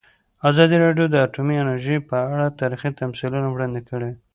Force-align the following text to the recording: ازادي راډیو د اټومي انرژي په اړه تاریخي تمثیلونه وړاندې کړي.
ازادي 0.49 0.75
راډیو 0.85 1.05
د 1.09 1.15
اټومي 1.25 1.55
انرژي 1.59 1.97
په 2.09 2.17
اړه 2.33 2.55
تاریخي 2.59 2.89
تمثیلونه 3.01 3.47
وړاندې 3.49 3.81
کړي. 3.89 4.11